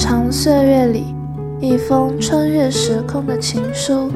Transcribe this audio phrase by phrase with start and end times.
[0.00, 1.14] 长岁月里，
[1.60, 4.10] 一封穿越时空的情书。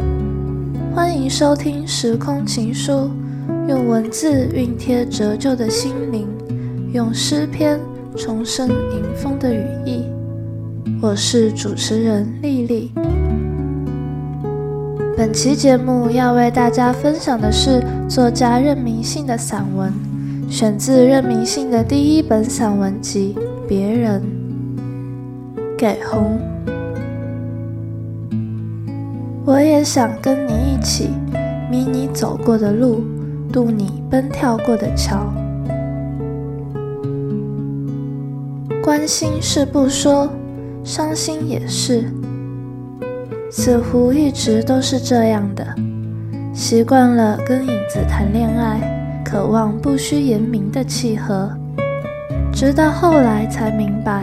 [0.94, 2.92] 欢迎收听《时空情书》，
[3.68, 6.26] 用文字熨贴折旧的心灵，
[6.94, 7.78] 用诗篇
[8.16, 10.04] 重生迎风的羽翼。
[11.02, 12.90] 我是主持人丽丽。
[15.18, 19.92] 本期节目要为大家分享的是作家任明信的散文，
[20.48, 23.36] 选自任明信的第一本散文集
[23.68, 24.22] 《别人》。
[25.84, 26.40] 给红，
[29.44, 31.10] 我也想跟你一起
[31.70, 33.04] 迷你走过的路，
[33.52, 35.30] 渡你奔跳过的桥。
[38.82, 40.26] 关心是不说，
[40.82, 42.10] 伤心也是，
[43.50, 45.66] 似乎一直都是这样的。
[46.54, 51.52] 习惯了跟影子谈恋爱，渴望不需言明的契合，
[52.54, 54.22] 直到后来才明白。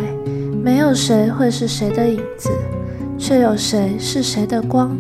[0.63, 2.49] 没有谁会是谁的影子，
[3.17, 4.95] 却有谁是谁的光。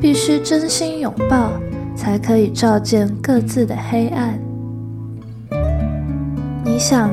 [0.00, 1.52] 必须真心拥抱，
[1.96, 4.38] 才可以照见各自的黑暗。
[6.64, 7.10] 你想，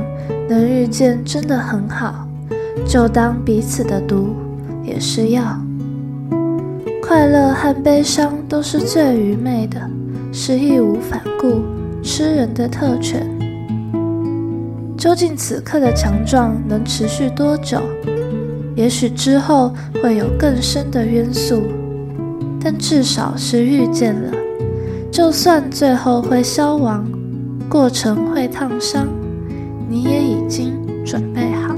[0.48, 2.28] 能遇见真的很好，
[2.86, 4.36] 就当彼此的毒
[4.84, 5.44] 也是药。
[7.02, 9.82] 快乐和悲伤都是最愚昧的，
[10.32, 11.62] 是义无反顾、
[12.04, 13.28] 吃人的特权。
[14.98, 17.82] 究竟此刻的强壮能持续多久？
[18.76, 21.64] 也许之后会有更深的约束，
[22.60, 24.32] 但至少是遇见了。
[25.12, 27.06] 就算最后会消亡，
[27.70, 29.08] 过程会烫伤，
[29.88, 30.74] 你也已经
[31.06, 31.76] 准备好。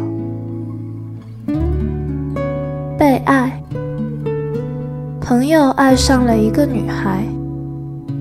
[2.98, 3.62] 被爱，
[5.20, 7.24] 朋友爱上了一个女孩，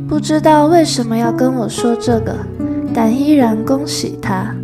[0.08, 2.34] 不知道为什么要跟我说这个，
[2.92, 4.56] 但依然恭喜她。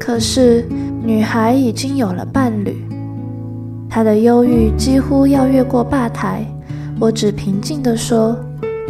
[0.00, 0.66] 可是，
[1.02, 2.82] 女孩已经有了伴侣，
[3.88, 6.42] 她的忧郁几乎要越过吧台。
[6.98, 8.34] 我只平静地说：“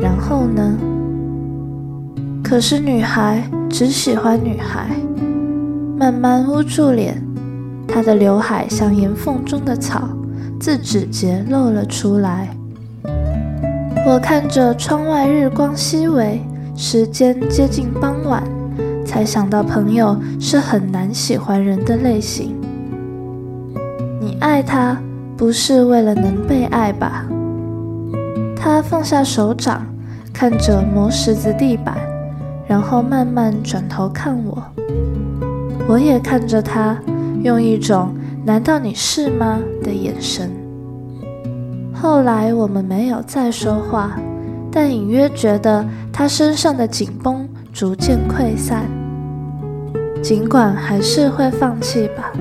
[0.00, 0.78] 然后呢？”
[2.44, 4.86] 可是女孩只喜欢女孩，
[5.98, 7.20] 慢慢捂住脸，
[7.88, 10.08] 她的刘海像岩缝中的草，
[10.60, 12.48] 自指节露了出来。
[14.06, 16.40] 我看着窗外日光熹微，
[16.76, 18.42] 时间接近傍晚。
[19.10, 22.54] 才想到，朋友是很难喜欢人的类型。
[24.20, 24.96] 你爱他，
[25.36, 27.26] 不是为了能被爱吧？
[28.54, 29.84] 他放下手掌，
[30.32, 31.96] 看着磨石子地板，
[32.68, 34.62] 然后慢慢转头看我。
[35.88, 36.96] 我也看着他，
[37.42, 38.14] 用一种
[38.46, 40.52] “难道你是吗”的眼神。
[41.92, 44.16] 后来我们没有再说话，
[44.70, 48.84] 但隐约觉得他身上的紧绷逐渐溃散。
[50.22, 52.32] 尽管还是会放弃吧，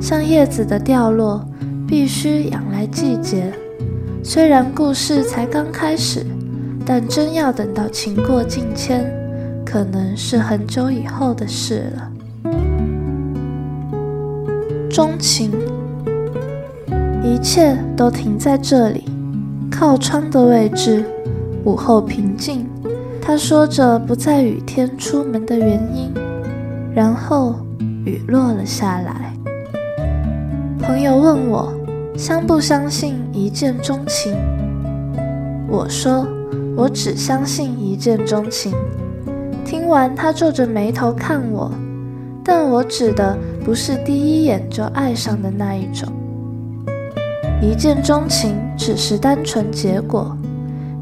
[0.00, 1.44] 像叶子的掉落，
[1.86, 3.52] 必须仰赖季节。
[4.24, 6.24] 虽然故事才刚开始，
[6.84, 9.04] 但真要等到情过境迁，
[9.64, 12.10] 可能是很久以后的事了。
[14.90, 15.52] 钟情，
[17.22, 19.04] 一切都停在这里，
[19.70, 21.04] 靠窗的位置。
[21.64, 22.66] 午后平静，
[23.20, 26.10] 他说着不在雨天出门的原因。
[26.94, 27.54] 然后
[28.04, 29.32] 雨落了下来。
[30.80, 31.72] 朋友问我
[32.16, 34.34] 相不相信一见钟情，
[35.68, 36.26] 我说
[36.76, 38.72] 我只相信一见钟情。
[39.64, 41.70] 听完，他皱着眉头看我，
[42.42, 46.10] 但我指的不是第一眼就爱上的那一种。
[47.60, 50.36] 一见钟情只是单纯结果，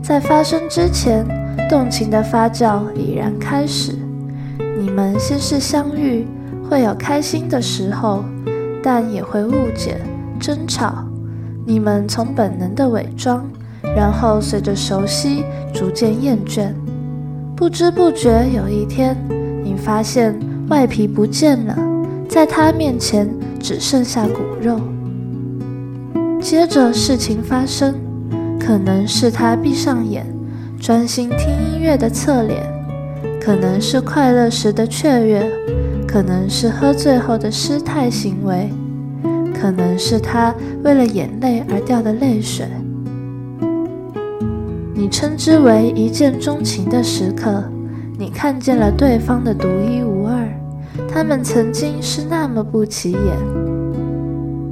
[0.03, 1.25] 在发生之前，
[1.69, 3.95] 动情的发酵已然开始。
[4.79, 6.27] 你们先是相遇，
[6.69, 8.23] 会有开心的时候，
[8.83, 9.99] 但也会误解、
[10.39, 11.03] 争吵。
[11.65, 13.45] 你们从本能的伪装，
[13.97, 16.75] 然后随着熟悉逐渐厌倦。
[17.57, 19.17] 不知不觉，有一天，
[19.65, 21.75] 你发现外皮不见了，
[22.29, 23.29] 在他面前
[23.59, 24.79] 只剩下骨肉。
[26.39, 27.95] 接着事情发生，
[28.61, 30.27] 可能是他闭上眼，
[30.79, 32.76] 专心听音乐的侧脸。
[33.47, 35.49] 可能是快乐时的雀跃，
[36.05, 38.69] 可能是喝醉后的失态行为，
[39.55, 40.53] 可能是他
[40.83, 42.67] 为了眼泪而掉的泪水。
[44.93, 47.63] 你称之为一见钟情的时刻，
[48.19, 50.49] 你看见了对方的独一无二，
[51.09, 53.21] 他们曾经是那么不起眼。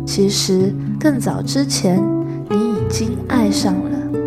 [0.05, 2.03] 其实更早之前，
[2.51, 4.19] 你已经爱上了。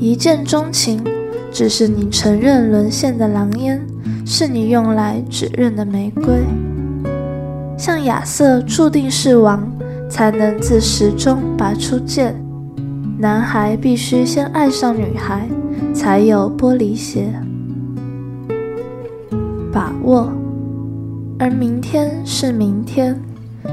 [0.00, 1.00] 一见钟情。
[1.58, 3.80] 只是你承认沦陷的狼烟，
[4.26, 6.44] 是你用来指认的玫瑰。
[7.78, 9.66] 像亚瑟注定是王，
[10.06, 12.36] 才能自石中拔出剑。
[13.18, 15.48] 男孩必须先爱上女孩，
[15.94, 17.32] 才有玻璃鞋。
[19.72, 20.30] 把握，
[21.38, 23.18] 而明天是明天，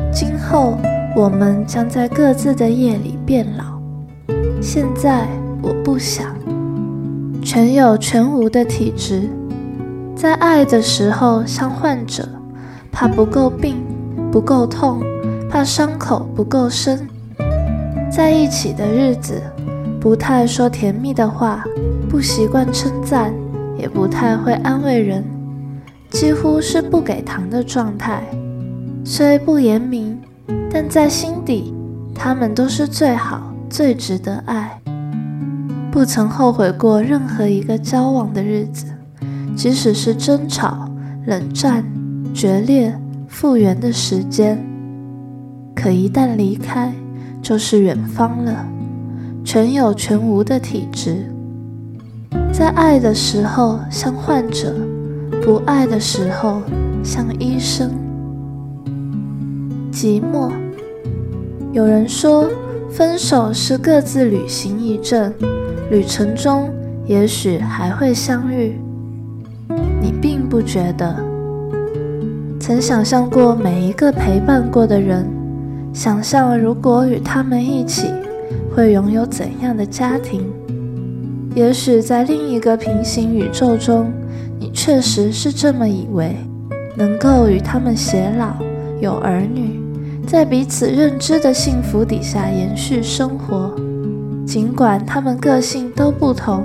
[0.09, 0.77] 今后
[1.17, 3.77] 我们将在各自的夜里变老。
[4.61, 5.27] 现在
[5.61, 6.32] 我不想。
[7.53, 9.29] 全有全无的体质，
[10.15, 12.27] 在爱的时候像患者，
[12.91, 13.77] 怕不够病，
[14.31, 15.03] 不够痛，
[15.51, 17.07] 怕伤口不够深。
[18.11, 19.39] 在一起的日子，
[20.01, 21.63] 不太说甜蜜的话，
[22.09, 23.31] 不习惯称赞，
[23.77, 25.23] 也不太会安慰人，
[26.09, 28.23] 几乎是不给糖的状态。
[29.05, 30.19] 虽不言明，
[30.71, 31.71] 但在心底，
[32.15, 34.79] 他们都是最好、最值得爱。
[35.93, 38.87] 不曾后悔过任何一个交往的日子，
[39.55, 40.89] 即使是争吵、
[41.27, 41.85] 冷战、
[42.33, 44.57] 决裂、复原的时间。
[45.75, 46.91] 可一旦离开，
[47.43, 48.67] 就是远方了。
[49.45, 51.31] 全有全无的体质，
[52.51, 54.75] 在爱的时候像患者，
[55.43, 56.63] 不爱的时候
[57.03, 57.91] 像医生。
[59.91, 60.51] 寂寞。
[61.71, 62.49] 有人说，
[62.89, 65.31] 分手是各自旅行一阵。
[65.91, 66.69] 旅程中，
[67.05, 68.79] 也许还会相遇。
[70.01, 71.15] 你并不觉得？
[72.59, 75.25] 曾想象过每一个陪伴过的人，
[75.93, 78.07] 想象如果与他们一起，
[78.73, 80.41] 会拥有怎样的家庭？
[81.53, 84.11] 也许在另一个平行宇宙中，
[84.59, 86.35] 你确实是这么以为，
[86.95, 88.55] 能够与他们偕老，
[88.99, 89.79] 有儿女，
[90.25, 93.75] 在彼此认知的幸福底下延续生活。
[94.45, 96.63] 尽管他们个性都不同，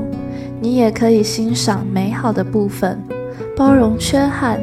[0.60, 3.00] 你也可以欣赏美好的部分，
[3.56, 4.60] 包容缺憾，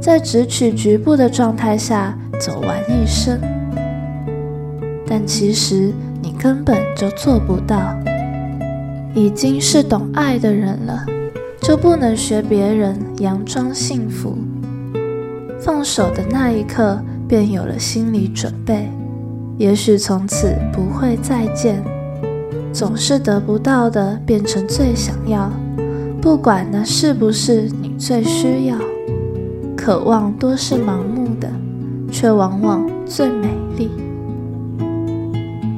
[0.00, 3.38] 在只取局部的状态下走完一生。
[5.06, 7.94] 但其实你根本就做不到。
[9.14, 11.06] 已经是懂爱的人了，
[11.60, 14.36] 就不能学别人佯装幸福。
[15.60, 18.90] 放手的那一刻，便有了心理准备，
[19.56, 21.93] 也许从此不会再见。
[22.74, 25.48] 总是得不到的变成最想要，
[26.20, 28.76] 不管那是不是你最需要。
[29.76, 31.48] 渴望多是盲目的，
[32.10, 33.90] 却往往最美丽。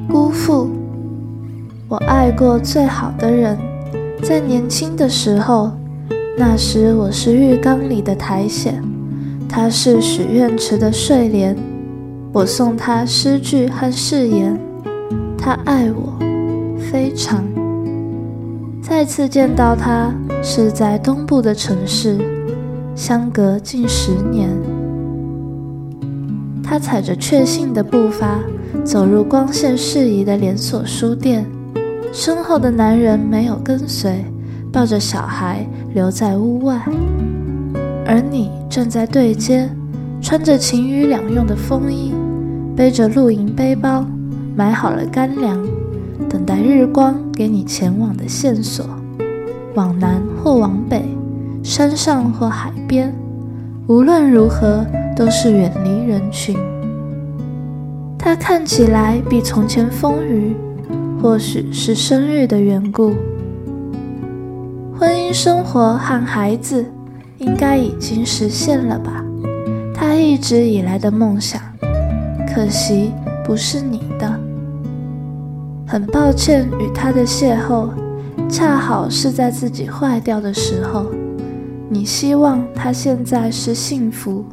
[0.08, 0.70] 辜负，
[1.86, 3.58] 我爱过最好的人，
[4.22, 5.72] 在年轻的时候，
[6.38, 8.82] 那时我是浴缸里的苔藓，
[9.46, 11.54] 他是许愿池的睡莲，
[12.32, 14.58] 我送他诗句和誓言，
[15.36, 16.14] 他爱我。
[16.96, 17.44] 非常。
[18.80, 20.10] 再次见到他
[20.42, 22.16] 是在东部的城市，
[22.94, 24.48] 相隔近十年。
[26.64, 28.38] 他踩着确信的步伐
[28.82, 31.44] 走入光线适宜的连锁书店，
[32.14, 34.24] 身后的男人没有跟随，
[34.72, 36.80] 抱着小孩留在屋外，
[38.06, 39.68] 而你正在对街，
[40.22, 42.14] 穿着晴雨两用的风衣，
[42.74, 44.02] 背着露营背包，
[44.56, 45.62] 买好了干粮。
[46.28, 48.86] 等待日光给你前往的线索，
[49.74, 51.04] 往南或往北，
[51.62, 53.14] 山上或海边，
[53.86, 54.84] 无论如何
[55.16, 56.56] 都是远离人群。
[58.18, 60.54] 他看起来比从前丰腴，
[61.22, 63.14] 或许是生育的缘故。
[64.98, 66.84] 婚姻生活和孩子
[67.38, 69.22] 应该已经实现了吧？
[69.94, 71.60] 他一直以来的梦想，
[72.52, 73.12] 可惜
[73.44, 74.35] 不是你的。
[75.86, 77.88] 很抱歉与他的邂逅，
[78.48, 81.06] 恰好是在自己坏掉的时候。
[81.88, 84.44] 你希望他现在是幸福，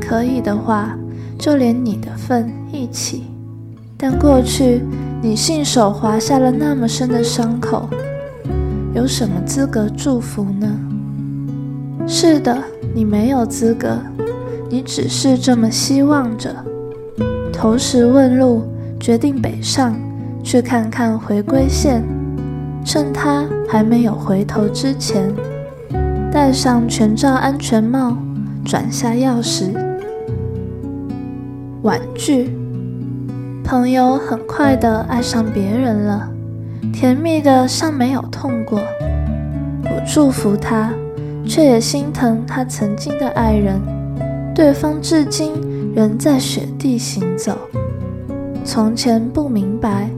[0.00, 0.98] 可以的话，
[1.38, 3.26] 就连你的份一起。
[3.96, 4.82] 但过去
[5.22, 7.88] 你信手划下了那么深的伤口，
[8.92, 10.68] 有什么资格祝福呢？
[12.08, 12.60] 是的，
[12.92, 13.96] 你没有资格，
[14.68, 16.52] 你只是这么希望着。
[17.52, 18.64] 投石问路，
[18.98, 19.96] 决定北上。
[20.46, 22.04] 去看看回归线，
[22.84, 25.34] 趁他还没有回头之前，
[26.30, 28.16] 戴上全罩安全帽，
[28.64, 29.72] 转下钥匙。
[31.82, 32.56] 婉拒，
[33.64, 36.30] 朋友很快的爱上别人了，
[36.92, 38.78] 甜蜜的像没有痛过。
[39.82, 40.92] 我祝福他，
[41.44, 43.80] 却也心疼他曾经的爱人，
[44.54, 45.50] 对方至今
[45.92, 47.58] 仍在雪地行走。
[48.64, 50.08] 从前不明白。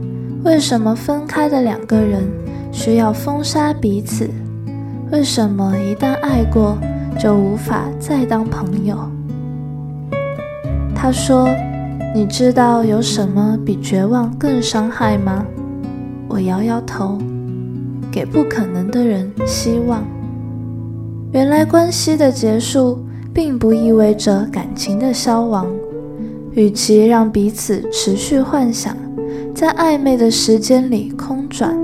[0.43, 2.23] 为什么分开的两个人
[2.71, 4.29] 需要封杀彼此？
[5.11, 6.77] 为什么一旦爱过
[7.19, 8.97] 就无法再当朋友？
[10.95, 11.49] 他说
[12.15, 15.45] ：“你知道有什么比绝望更伤害吗？”
[16.29, 17.17] 我摇摇头，
[18.11, 20.03] 给不可能的人希望。
[21.31, 22.99] 原来关系的结束，
[23.33, 25.67] 并不意味着感情的消亡。
[26.51, 28.95] 与其让彼此持续幻想，
[29.59, 31.77] 在暧昧的时间里空转，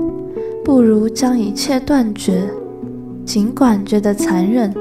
[0.64, 2.48] 不如将一切断绝。
[3.22, 4.72] 尽管觉得残忍，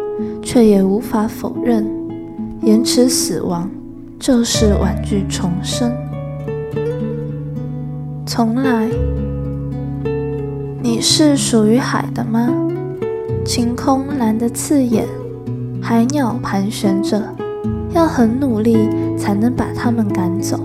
[0.42, 1.86] 却也无法否认，
[2.62, 3.70] 延迟死亡
[4.18, 5.92] 就是婉拒重生。
[8.26, 8.88] 从来，
[10.82, 12.50] 你是属于海的吗？
[13.44, 15.06] 晴空蓝得刺眼，
[15.82, 17.22] 海鸟盘旋着。
[17.92, 18.88] 要很努力
[19.18, 20.58] 才能把他们赶走。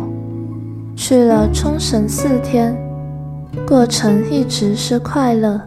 [1.00, 2.76] 去了冲绳四天，
[3.66, 5.59] 过程一直是快乐，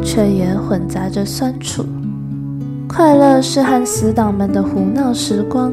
[0.00, 1.84] 却也混杂着酸楚。
[2.86, 5.72] 快乐是和死党们的胡闹时光，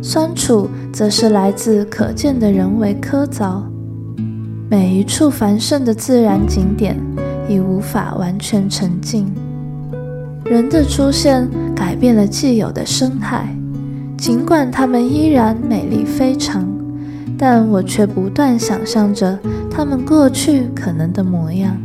[0.00, 3.60] 酸楚则是来自可见的人为苛凿。
[4.70, 6.96] 每一处繁盛的自然景点
[7.48, 9.26] 已无法完全沉浸。
[10.44, 13.48] 人的出现改变了既有的生态。
[14.16, 16.64] 尽管它们依然美丽非常，
[17.38, 19.38] 但我却不断想象着
[19.70, 21.76] 他们过去可能的模样。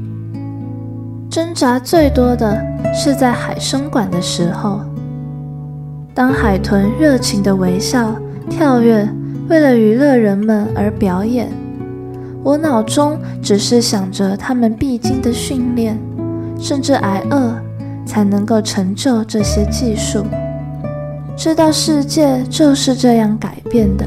[1.30, 2.60] 挣扎最多的
[2.94, 4.82] 是在海生馆的时候，
[6.14, 8.16] 当海豚热情地微笑、
[8.50, 9.08] 跳跃，
[9.48, 11.50] 为了娱乐人们而表演，
[12.44, 15.98] 我脑中只是想着他们必经的训练，
[16.60, 17.54] 甚至挨饿
[18.06, 20.26] 才能够成就这些技术。
[21.38, 24.06] 知道世界就是这样改变的。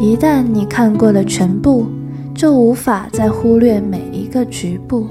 [0.00, 1.86] 一旦你看过了全部，
[2.32, 5.06] 就无法再忽略每一个局部。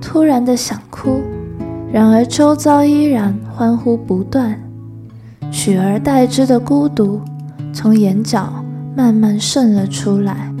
[0.00, 1.20] 突然的想哭，
[1.92, 4.60] 然而周遭依然欢呼不断。
[5.52, 7.20] 取而代之的孤独
[7.72, 8.64] 从眼角
[8.96, 10.52] 慢慢渗了出来。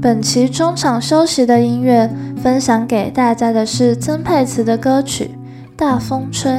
[0.00, 5.24] 本期中场休息的音乐分享给大家的是曾沛慈的歌曲
[5.76, 6.52] 《大风吹》。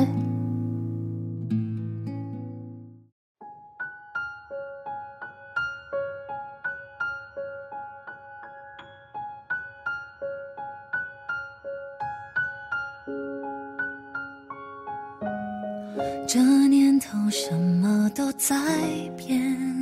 [16.27, 18.55] 这年头什么都在
[19.17, 19.75] 变，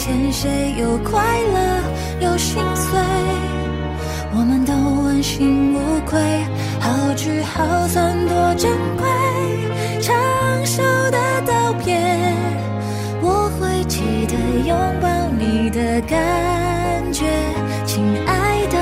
[0.00, 1.20] 欠谁，有快
[1.52, 2.98] 乐，有心碎，
[4.32, 4.72] 我们都
[5.04, 6.18] 问心无愧，
[6.80, 9.06] 好聚好散多珍贵。
[10.00, 10.16] 长
[10.64, 12.00] 寿的道别，
[13.20, 14.34] 我会记得
[14.66, 15.06] 拥抱
[15.38, 17.26] 你的感觉，
[17.84, 18.78] 亲爱的，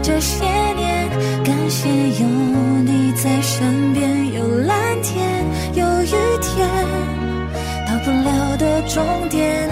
[0.00, 1.08] 这些年
[1.42, 2.28] 感谢有
[2.84, 6.68] 你在身边，有蓝天，有雨天，
[7.88, 9.68] 到不了的终点，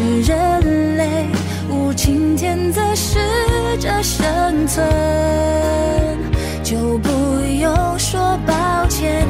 [0.00, 1.26] 是人类，
[1.68, 3.18] 无情天择适
[3.78, 4.82] 者生存，
[6.62, 7.10] 就不
[7.60, 9.26] 用说抱歉，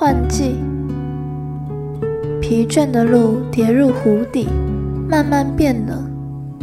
[0.00, 0.54] 换季，
[2.40, 4.46] 疲倦的鹿跌入湖底，
[5.08, 6.08] 慢慢变冷。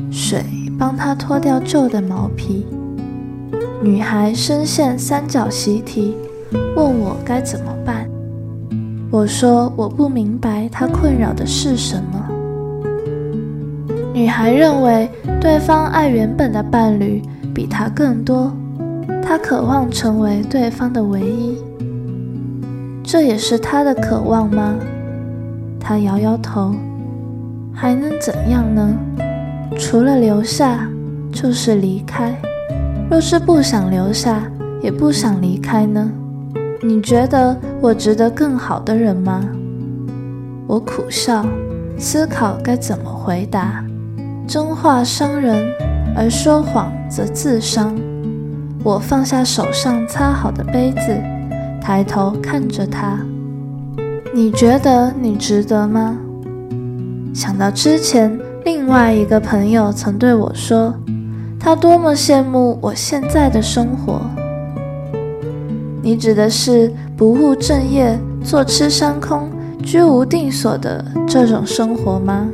[0.10, 0.42] 水
[0.80, 2.66] 帮它脱掉旧的毛皮。
[3.82, 6.16] 女孩深陷三角习题，
[6.78, 8.10] 问我该怎么办。
[9.12, 12.26] 我说我不明白她困扰的是什么。
[14.14, 15.10] 女孩认为
[15.42, 17.22] 对方爱原本的伴侣
[17.54, 18.56] 比她更多，
[19.22, 21.58] 她渴望成为对方的唯一。
[23.16, 24.76] 这也是他的渴望吗？
[25.80, 26.76] 他摇摇头，
[27.74, 28.94] 还能怎样呢？
[29.80, 30.86] 除了留下，
[31.32, 32.36] 就是离开。
[33.10, 34.44] 若是不想留下，
[34.82, 36.12] 也不想离开呢？
[36.84, 39.42] 你觉得我值得更好的人吗？
[40.68, 41.46] 我苦笑，
[41.98, 43.82] 思考该怎么回答。
[44.46, 45.66] 真话伤人，
[46.18, 47.96] 而说谎则自伤。
[48.84, 51.18] 我放下手上擦好的杯子。
[51.86, 53.20] 抬头看着他，
[54.34, 56.18] 你觉得你值得吗？
[57.32, 60.96] 想到之前另外一个朋友曾对我说，
[61.60, 64.20] 他多么羡慕我现在的生活。
[66.02, 69.48] 你指的是不务正业、坐吃山空、
[69.84, 72.48] 居无定所的这种生活吗？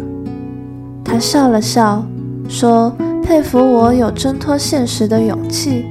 [1.06, 2.06] 他笑了笑，
[2.50, 5.86] 说佩服我有挣脱现实的勇气。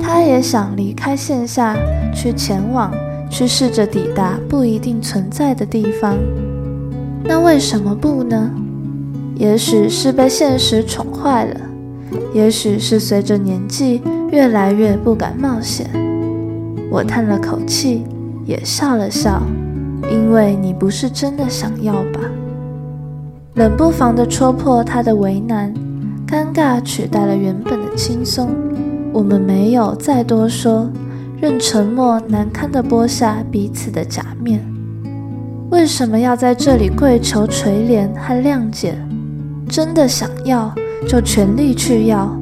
[0.00, 1.76] 他也想离开线下。
[2.12, 2.92] 去前往，
[3.30, 6.16] 去试着抵达不一定存在的地方。
[7.22, 8.50] 那为什么不呢？
[9.36, 11.60] 也许是被现实宠坏了，
[12.34, 15.88] 也许是随着年纪越来越不敢冒险。
[16.90, 18.04] 我叹了口气，
[18.44, 19.40] 也笑了笑，
[20.10, 22.20] 因为你不是真的想要吧？
[23.54, 25.72] 冷不防地戳破他的为难，
[26.26, 28.50] 尴尬取代了原本的轻松。
[29.12, 30.90] 我们没有再多说。
[31.40, 34.62] 任沉默难堪地剥下彼此的假面。
[35.70, 38.94] 为什么要在这里跪求垂怜和谅解？
[39.66, 40.70] 真的想要，
[41.08, 42.38] 就全力去要，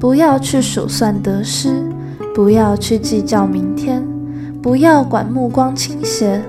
[0.00, 1.80] 不要去数算得失，
[2.34, 4.04] 不要去计较明天，
[4.60, 6.42] 不要管目光倾斜，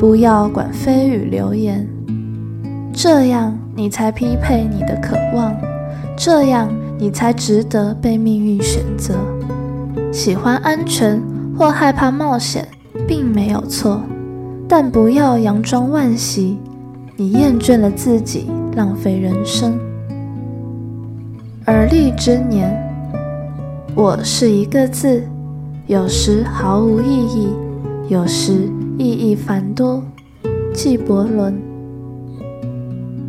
[0.00, 1.88] 不要管蜚语流言。
[2.92, 5.54] 这样你才匹配你的渴望，
[6.16, 6.68] 这样
[7.04, 9.14] 你才值得被命运选择。
[10.10, 11.22] 喜欢安全。
[11.56, 12.66] 或害怕冒险，
[13.06, 14.02] 并没有错，
[14.66, 16.58] 但不要佯装惋惜。
[17.14, 19.78] 你厌倦了自己，浪费人生。
[21.64, 22.76] 而立之年，
[23.94, 25.22] 我是一个字，
[25.86, 27.50] 有时毫无意义，
[28.08, 30.02] 有时意义繁多。
[30.72, 31.56] 纪伯伦。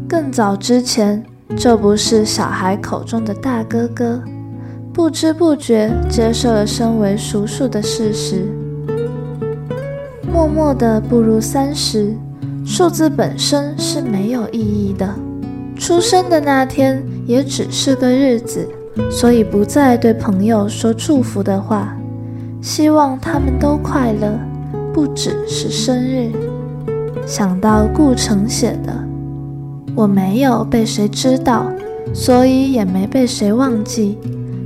[0.07, 1.23] 更早之前，
[1.57, 4.21] 这不是小孩口中的大哥哥。
[4.93, 8.47] 不知不觉接受了身为叔叔的事实，
[10.31, 12.15] 默默的步入三十，
[12.65, 15.13] 数字本身是没有意义的。
[15.77, 18.65] 出生的那天也只是个日子，
[19.11, 21.93] 所以不再对朋友说祝福的话，
[22.61, 24.39] 希望他们都快乐，
[24.93, 26.31] 不只是生日。
[27.25, 28.93] 想到顾城写的
[29.95, 31.71] ：“我没有被谁知道，
[32.13, 34.17] 所以也没被谁忘记。”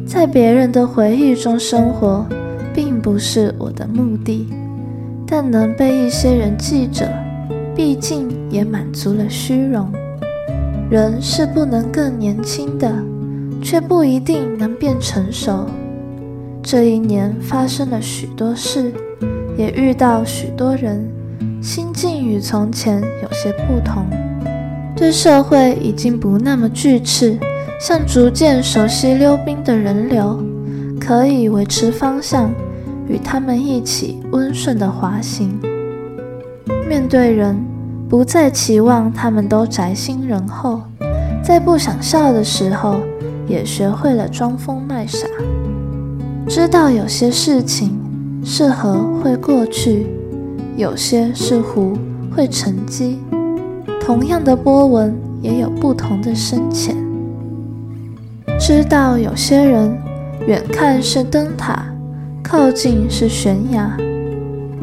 [0.05, 2.25] 在别人的回忆中生活，
[2.73, 4.47] 并不是我的目的，
[5.27, 7.07] 但能被一些人记着，
[7.75, 9.87] 毕竟也满足了虚荣。
[10.89, 12.91] 人是不能更年轻的，
[13.61, 15.67] 却不一定能变成熟。
[16.63, 18.91] 这一年发生了许多事，
[19.55, 21.07] 也遇到许多人，
[21.61, 24.07] 心境与从前有些不同，
[24.99, 27.37] 对社会已经不那么拒斥。
[27.79, 30.37] 像逐渐熟悉溜冰的人流，
[30.99, 32.51] 可以维持方向，
[33.07, 35.57] 与他们一起温顺地滑行。
[36.89, 37.57] 面对人，
[38.09, 40.81] 不再期望他们都宅心仁厚，
[41.41, 42.99] 在不想笑的时候，
[43.47, 45.25] 也学会了装疯卖傻。
[46.45, 47.97] 知道有些事情
[48.43, 50.07] 是河会过去，
[50.75, 51.97] 有些是湖
[52.35, 53.19] 会沉积，
[54.09, 56.95] 同样的波纹也有不同的深浅。
[58.59, 59.95] 知道有些人
[60.47, 61.85] 远看是灯塔，
[62.41, 63.95] 靠近是悬崖。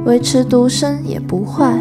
[0.04, 1.76] 维持独身也不坏，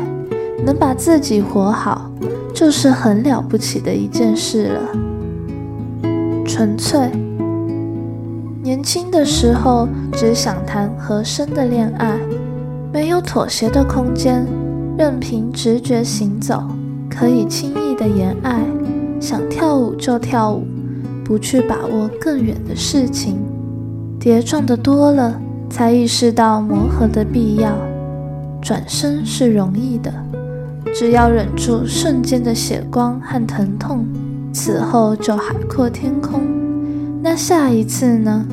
[0.66, 2.10] 能把自己活好，
[2.52, 4.82] 就是很了不起的一件事了。
[6.48, 7.12] 纯粹，
[8.64, 12.18] 年轻的时候只想谈合身的恋爱，
[12.92, 14.44] 没有妥协的空间，
[14.98, 16.64] 任凭直觉行走，
[17.18, 18.60] 可以轻易的言爱，
[19.22, 20.66] 想跳舞就跳舞，
[21.24, 23.38] 不去把握更远的事情。
[24.20, 27.72] 跌撞的多了，才意识到磨合的必要。
[28.62, 30.12] 转身是容易的，
[30.94, 34.06] 只要忍住瞬间的血光和疼痛，
[34.52, 36.42] 此后就海阔天空。
[37.22, 38.46] 那下一次呢？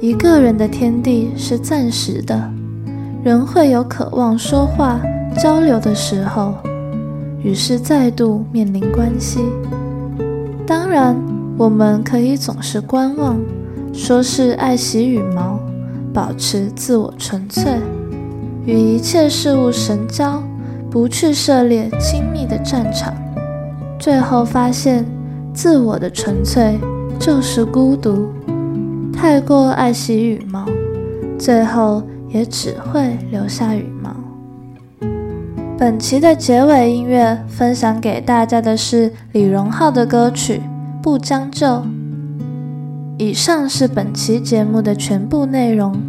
[0.00, 2.50] 一个人的天地是暂时的，
[3.24, 5.00] 人会有渴望说话
[5.38, 6.54] 交流的时候，
[7.44, 9.40] 于是再度面临关系。
[10.66, 11.16] 当然，
[11.58, 13.40] 我们可以总是观望，
[13.92, 15.58] 说是爱惜羽毛，
[16.12, 17.72] 保持自我纯粹。
[18.64, 20.40] 与一切事物神交，
[20.88, 23.12] 不去涉猎亲密的战场，
[23.98, 25.04] 最后发现
[25.52, 26.78] 自我的纯粹
[27.18, 28.28] 就是孤独。
[29.12, 30.64] 太过爱惜羽毛，
[31.38, 34.21] 最后也只会留下羽毛。
[35.82, 40.62] 本期的结尾音乐分享给大家的是李荣浩的歌曲
[41.02, 41.66] 《不将就》。
[43.18, 46.00] 以上是本期节目的全部内容。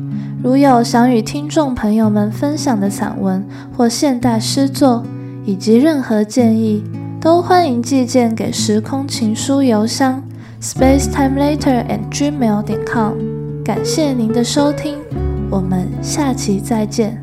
[0.43, 3.43] 如有想与听众朋友们分享的散文
[3.75, 5.03] 或现代诗作，
[5.43, 6.83] 以及任何建议，
[7.19, 10.21] 都欢迎寄件给时空情书邮箱
[10.62, 13.13] spacetimelater@gmail.com。
[13.65, 14.99] 感谢您的收听，
[15.49, 17.22] 我们下期再见。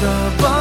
[0.00, 0.59] 选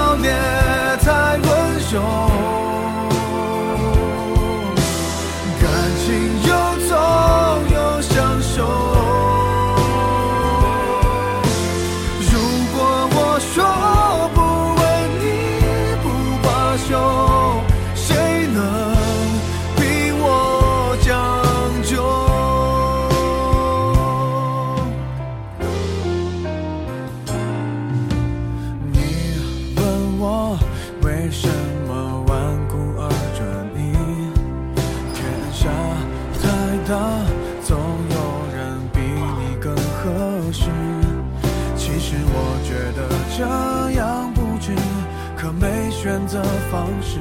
[46.71, 47.17] 方式，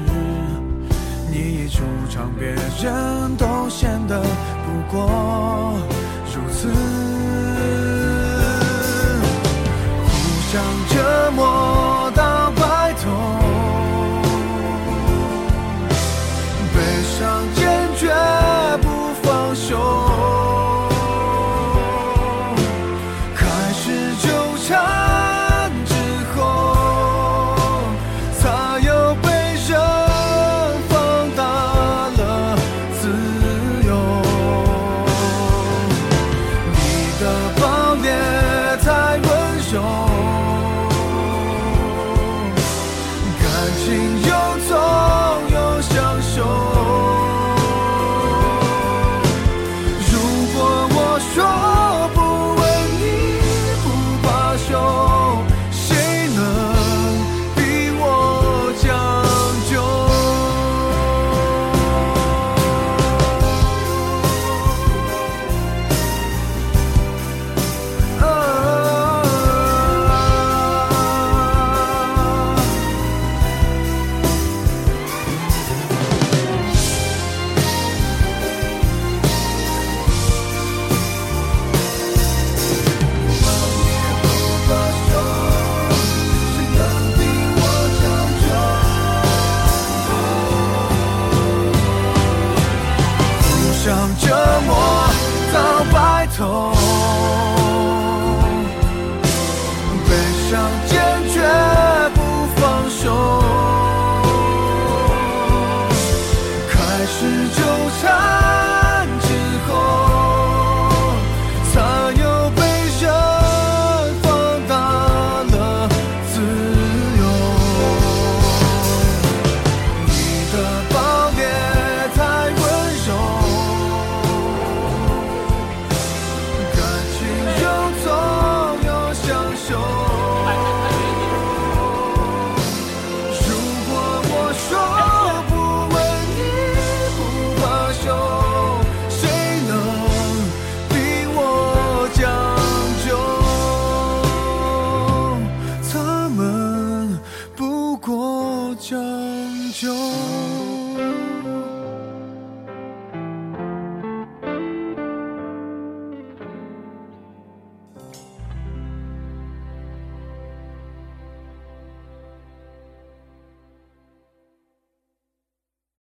[1.31, 5.48] 你一出场，别人都显得不过。